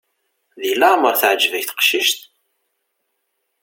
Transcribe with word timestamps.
Deg 0.59 0.75
leɛmer 0.79 1.13
teɛǧeb-ak 1.21 1.63
teqcict? 1.65 2.19